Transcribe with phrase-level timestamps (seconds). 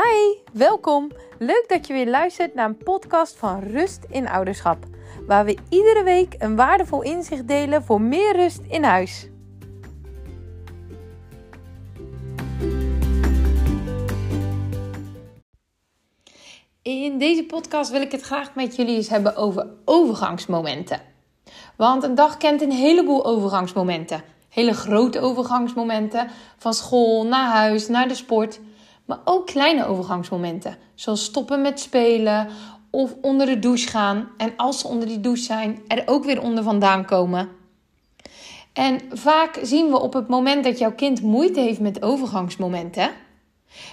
[0.00, 1.10] Hi, welkom.
[1.38, 4.84] Leuk dat je weer luistert naar een podcast van Rust in Ouderschap,
[5.26, 9.28] waar we iedere week een waardevol inzicht delen voor meer rust in huis.
[16.82, 21.00] In deze podcast wil ik het graag met jullie eens hebben over overgangsmomenten.
[21.76, 24.22] Want een dag kent een heleboel overgangsmomenten.
[24.48, 26.28] Hele grote overgangsmomenten,
[26.58, 28.60] van school naar huis, naar de sport.
[29.10, 32.48] Maar ook kleine overgangsmomenten, zoals stoppen met spelen
[32.90, 34.28] of onder de douche gaan.
[34.36, 37.48] En als ze onder die douche zijn, er ook weer onder vandaan komen.
[38.72, 43.10] En vaak zien we op het moment dat jouw kind moeite heeft met overgangsmomenten,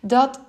[0.00, 0.40] dat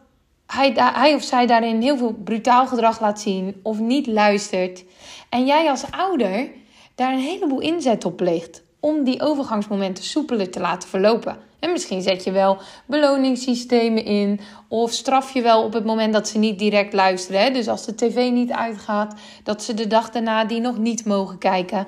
[0.45, 4.83] hij, hij of zij daarin heel veel brutaal gedrag laat zien of niet luistert.
[5.29, 6.49] En jij als ouder
[6.95, 11.37] daar een heleboel inzet op pleegt om die overgangsmomenten soepeler te laten verlopen.
[11.59, 14.39] En misschien zet je wel beloningssystemen in.
[14.67, 17.41] Of straf je wel op het moment dat ze niet direct luisteren.
[17.41, 17.51] Hè?
[17.51, 21.37] Dus als de tv niet uitgaat, dat ze de dag daarna die nog niet mogen
[21.37, 21.87] kijken.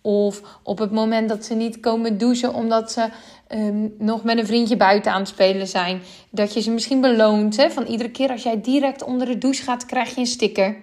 [0.00, 3.08] Of op het moment dat ze niet komen douchen omdat ze
[3.46, 6.02] ehm, nog met een vriendje buiten aan het spelen zijn.
[6.30, 7.56] Dat je ze misschien beloont.
[7.56, 7.70] Hè?
[7.70, 10.76] Van iedere keer als jij direct onder de douche gaat, krijg je een sticker.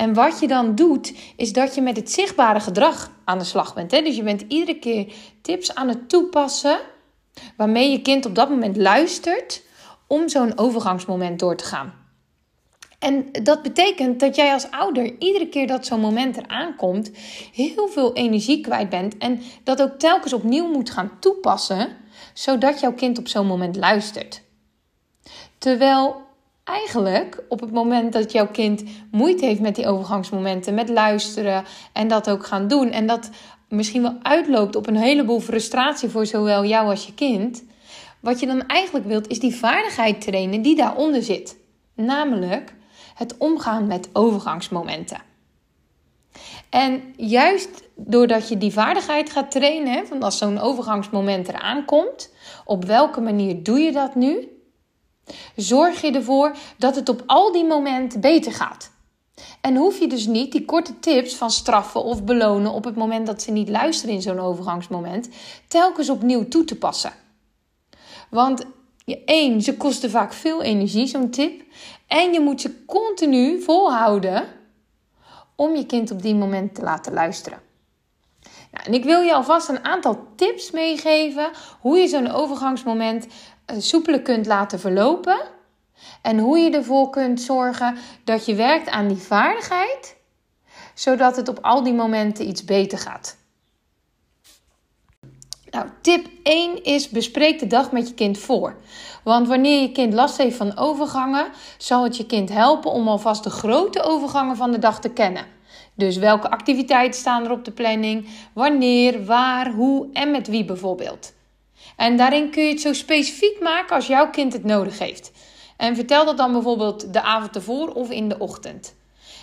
[0.00, 3.74] En wat je dan doet, is dat je met het zichtbare gedrag aan de slag
[3.74, 3.90] bent.
[3.90, 4.02] Hè?
[4.02, 5.12] Dus je bent iedere keer
[5.42, 6.78] tips aan het toepassen
[7.56, 9.62] waarmee je kind op dat moment luistert
[10.06, 11.92] om zo'n overgangsmoment door te gaan.
[12.98, 17.10] En dat betekent dat jij als ouder iedere keer dat zo'n moment eraan komt,
[17.52, 21.96] heel veel energie kwijt bent en dat ook telkens opnieuw moet gaan toepassen,
[22.34, 24.42] zodat jouw kind op zo'n moment luistert.
[25.58, 26.28] Terwijl
[26.70, 32.08] eigenlijk op het moment dat jouw kind moeite heeft met die overgangsmomenten, met luisteren en
[32.08, 33.30] dat ook gaan doen en dat
[33.68, 37.64] misschien wel uitloopt op een heleboel frustratie voor zowel jou als je kind,
[38.20, 41.56] wat je dan eigenlijk wilt is die vaardigheid trainen die daaronder zit.
[41.94, 42.74] Namelijk
[43.14, 45.22] het omgaan met overgangsmomenten.
[46.70, 52.32] En juist doordat je die vaardigheid gaat trainen, van als zo'n overgangsmoment eraan komt,
[52.64, 54.59] op welke manier doe je dat nu?
[55.56, 58.90] Zorg je ervoor dat het op al die momenten beter gaat.
[59.60, 63.26] En hoef je dus niet die korte tips van straffen of belonen op het moment
[63.26, 65.28] dat ze niet luisteren in zo'n overgangsmoment,
[65.68, 67.12] telkens opnieuw toe te passen.
[68.30, 68.64] Want
[69.24, 71.62] één, ze kosten vaak veel energie, zo'n tip.
[72.06, 74.48] En je moet ze continu volhouden
[75.54, 77.69] om je kind op die moment te laten luisteren.
[78.70, 81.50] Nou, en ik wil je alvast een aantal tips meegeven
[81.80, 83.26] hoe je zo'n overgangsmoment
[83.66, 85.40] eh, soepeler kunt laten verlopen.
[86.22, 90.16] En hoe je ervoor kunt zorgen dat je werkt aan die vaardigheid,
[90.94, 93.38] zodat het op al die momenten iets beter gaat.
[95.70, 98.76] Nou, tip 1 is bespreek de dag met je kind voor.
[99.24, 101.46] Want wanneer je kind last heeft van overgangen,
[101.78, 105.46] zal het je kind helpen om alvast de grote overgangen van de dag te kennen.
[106.00, 111.32] Dus welke activiteiten staan er op de planning, wanneer, waar, hoe en met wie bijvoorbeeld.
[111.96, 115.32] En daarin kun je het zo specifiek maken als jouw kind het nodig heeft.
[115.76, 118.94] En vertel dat dan bijvoorbeeld de avond ervoor of in de ochtend.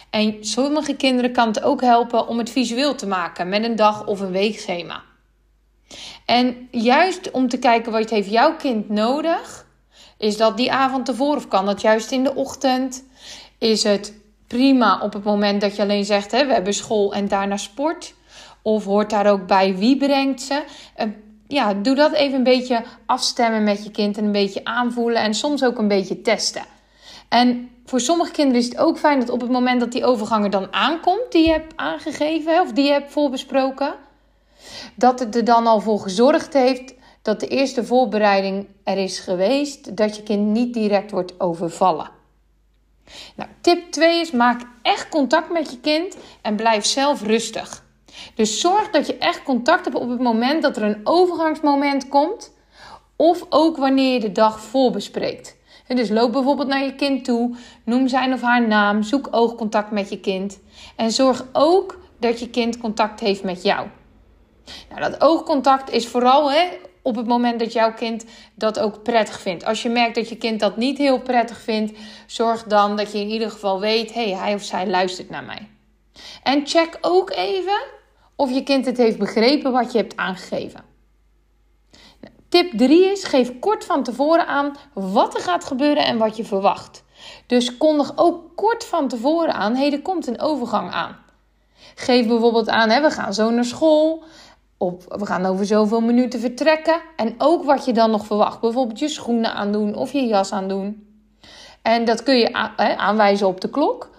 [0.10, 4.06] En sommige kinderen kan het ook helpen om het visueel te maken met een dag
[4.06, 5.04] of een weekschema.
[6.26, 9.66] En juist om te kijken wat heeft jouw kind nodig,
[10.18, 13.04] is dat die avond ervoor of kan dat juist in de ochtend?
[13.58, 14.14] Is het
[14.48, 18.14] prima op het moment dat je alleen zegt: hè, we hebben school en daarna sport?
[18.62, 20.64] Of hoort daar ook bij wie brengt ze?
[21.48, 25.34] ja, doe dat even een beetje afstemmen met je kind en een beetje aanvoelen en
[25.34, 26.62] soms ook een beetje testen.
[27.30, 30.52] En voor sommige kinderen is het ook fijn dat op het moment dat die overgang
[30.52, 33.94] dan aankomt, die je hebt aangegeven of die je hebt voorbesproken,
[34.96, 39.98] dat het er dan al voor gezorgd heeft dat de eerste voorbereiding er is geweest,
[39.98, 42.17] dat je kind niet direct wordt overvallen.
[43.36, 47.86] Nou, tip 2 is: maak echt contact met je kind en blijf zelf rustig.
[48.36, 52.56] Dus zorg dat je echt contact hebt op het moment dat er een overgangsmoment komt.
[53.16, 55.58] Of ook wanneer je de dag voorbespreekt.
[55.88, 57.56] Dus loop bijvoorbeeld naar je kind toe,
[57.86, 60.60] noem zijn of haar naam, zoek oogcontact met je kind.
[60.96, 63.88] En zorg ook dat je kind contact heeft met jou.
[64.90, 66.68] Nou, dat oogcontact is vooral hè,
[67.08, 68.26] op het moment dat jouw kind
[68.56, 69.66] dat ook prettig vindt.
[69.66, 73.20] Als je merkt dat je kind dat niet heel prettig vindt, zorg dan dat je
[73.20, 75.70] in ieder geval weet: hey, hij of zij luistert naar mij.
[76.44, 77.80] En check ook even
[78.36, 80.84] of je kind het heeft begrepen wat je hebt aangegeven.
[82.50, 86.46] Tip 3 is: geef kort van tevoren aan wat er gaat gebeuren en wat je
[86.46, 87.04] verwacht.
[87.46, 91.18] Dus kondig ook kort van tevoren aan: hé, hey, er komt een overgang aan.
[91.96, 94.24] Geef bijvoorbeeld aan: hè, we gaan zo naar school.
[94.78, 97.02] Of we gaan over zoveel minuten vertrekken.
[97.16, 98.60] En ook wat je dan nog verwacht.
[98.60, 101.08] Bijvoorbeeld je schoenen aandoen of je jas aandoen.
[101.82, 102.54] En dat kun je
[102.98, 104.10] aanwijzen op de klok.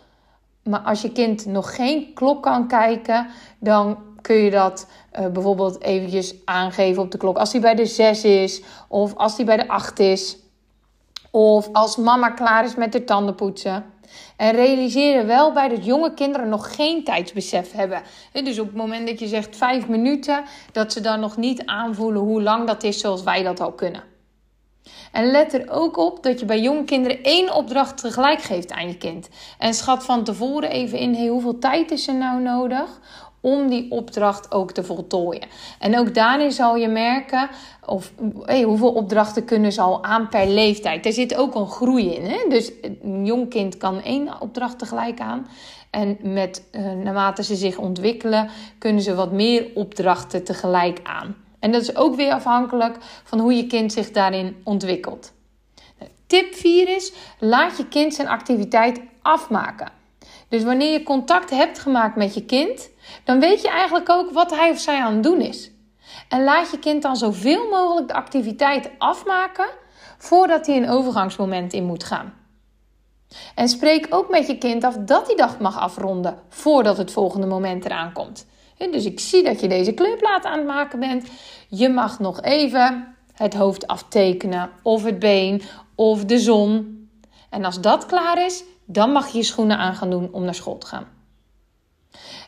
[0.63, 3.27] Maar als je kind nog geen klok kan kijken,
[3.59, 4.87] dan kun je dat
[5.19, 7.37] uh, bijvoorbeeld eventjes aangeven op de klok.
[7.37, 10.37] Als die bij de 6 is, of als die bij de 8 is,
[11.31, 13.85] of als mama klaar is met de tanden poetsen.
[14.37, 18.03] En realiseer wel bij dat jonge kinderen nog geen tijdsbesef hebben.
[18.33, 22.23] Dus op het moment dat je zegt 5 minuten, dat ze dan nog niet aanvoelen
[22.23, 24.03] hoe lang dat is zoals wij dat al kunnen.
[25.13, 28.89] En let er ook op dat je bij jonge kinderen één opdracht tegelijk geeft aan
[28.89, 29.29] je kind.
[29.59, 33.01] En schat van tevoren even in, hoeveel tijd is er nou nodig
[33.41, 35.49] om die opdracht ook te voltooien.
[35.79, 37.49] En ook daarin zal je merken
[37.87, 38.13] of,
[38.43, 41.07] hey, hoeveel opdrachten kunnen ze al aan per leeftijd.
[41.07, 42.25] Er zit ook een groei in.
[42.25, 42.39] Hè?
[42.49, 45.47] Dus een jong kind kan één opdracht tegelijk aan.
[45.91, 51.37] En met, uh, naarmate ze zich ontwikkelen, kunnen ze wat meer opdrachten tegelijk aan.
[51.59, 55.33] En dat is ook weer afhankelijk van hoe je kind zich daarin ontwikkelt.
[56.27, 59.98] Tip 4 is: laat je kind zijn activiteit afmaken.
[60.49, 62.91] Dus wanneer je contact hebt gemaakt met je kind,
[63.25, 65.71] dan weet je eigenlijk ook wat hij of zij aan het doen is.
[66.29, 69.69] En laat je kind dan zoveel mogelijk de activiteit afmaken
[70.19, 72.35] voordat hij een overgangsmoment in moet gaan.
[73.55, 77.47] En spreek ook met je kind af dat hij dag mag afronden voordat het volgende
[77.47, 78.47] moment eraan komt.
[78.91, 81.29] Dus ik zie dat je deze kleurplaat aan het maken bent.
[81.69, 85.63] Je mag nog even het hoofd aftekenen, of het been,
[85.95, 86.97] of de zon.
[87.51, 90.55] En als dat klaar is, dan mag je je schoenen aan gaan doen om naar
[90.55, 91.07] school te gaan.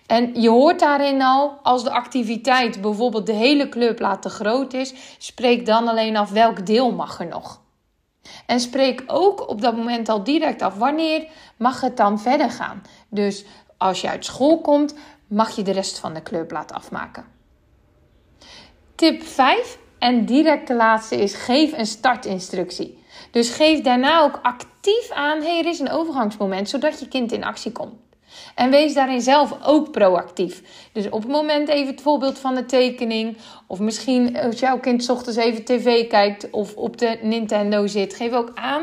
[0.07, 4.95] En je hoort daarin al, als de activiteit bijvoorbeeld de hele kleurplaat te groot is,
[5.19, 7.61] spreek dan alleen af welk deel mag er nog.
[8.47, 11.27] En spreek ook op dat moment al direct af wanneer
[11.57, 12.83] mag het dan verder gaan.
[13.09, 13.45] Dus
[13.77, 14.95] als je uit school komt,
[15.27, 17.25] mag je de rest van de kleurplaat afmaken.
[18.95, 23.00] Tip 5 en direct de laatste is geef een startinstructie.
[23.31, 27.45] Dus geef daarna ook actief aan, hey, er is een overgangsmoment, zodat je kind in
[27.45, 27.95] actie komt.
[28.55, 30.63] En wees daarin zelf ook proactief.
[30.93, 33.37] Dus op het moment even het voorbeeld van de tekening.
[33.67, 38.15] Of misschien als jouw kind ochtends even tv kijkt of op de Nintendo zit.
[38.15, 38.83] Geef ook aan.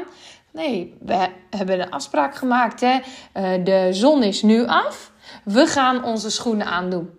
[0.51, 2.81] Nee, we hebben een afspraak gemaakt.
[2.81, 2.99] Hè?
[3.33, 5.11] Eh, de zon is nu af.
[5.43, 7.09] We gaan onze schoenen aandoen.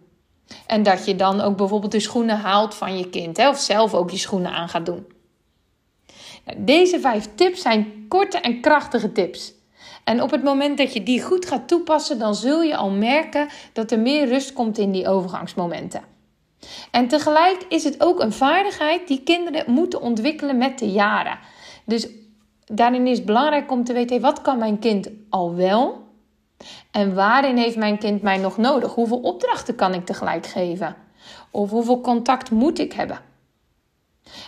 [0.66, 3.36] En dat je dan ook bijvoorbeeld de schoenen haalt van je kind.
[3.36, 3.48] Hè?
[3.48, 5.06] Of zelf ook je schoenen aan gaat doen.
[6.56, 9.52] Deze vijf tips zijn korte en krachtige tips.
[10.04, 13.48] En op het moment dat je die goed gaat toepassen, dan zul je al merken
[13.72, 16.02] dat er meer rust komt in die overgangsmomenten.
[16.90, 21.38] En tegelijk is het ook een vaardigheid die kinderen moeten ontwikkelen met de jaren.
[21.84, 22.08] Dus
[22.66, 26.06] daarin is het belangrijk om te weten: wat kan mijn kind al wel?
[26.90, 28.94] En waarin heeft mijn kind mij nog nodig?
[28.94, 30.96] Hoeveel opdrachten kan ik tegelijk geven?
[31.50, 33.20] Of hoeveel contact moet ik hebben?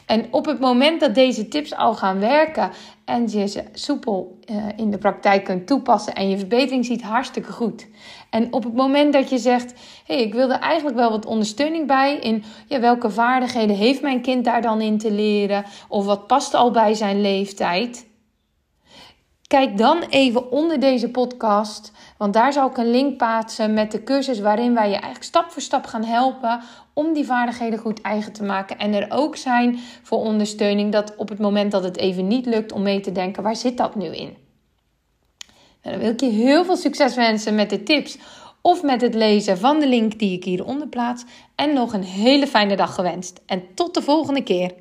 [0.07, 2.71] En op het moment dat deze tips al gaan werken
[3.05, 7.53] en je ze soepel uh, in de praktijk kunt toepassen en je verbetering ziet, hartstikke
[7.53, 7.89] goed.
[8.31, 9.73] En op het moment dat je zegt:
[10.05, 14.03] hé, hey, ik wil er eigenlijk wel wat ondersteuning bij in ja, welke vaardigheden heeft
[14.03, 18.09] mijn kind daar dan in te leren of wat past al bij zijn leeftijd
[19.51, 24.03] Kijk dan even onder deze podcast, want daar zal ik een link plaatsen met de
[24.03, 26.61] cursus waarin wij je eigenlijk stap voor stap gaan helpen
[26.93, 28.79] om die vaardigheden goed eigen te maken.
[28.79, 32.73] En er ook zijn voor ondersteuning dat op het moment dat het even niet lukt
[32.73, 34.37] om mee te denken, waar zit dat nu in?
[35.83, 38.19] Nou, dan wil ik je heel veel succes wensen met de tips
[38.61, 41.25] of met het lezen van de link die ik hieronder plaats.
[41.55, 43.41] En nog een hele fijne dag gewenst.
[43.47, 44.73] En tot de volgende keer.